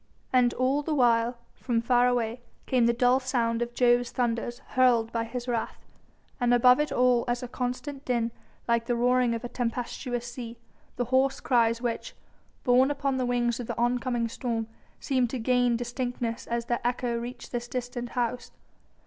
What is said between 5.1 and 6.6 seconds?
by his wrath, and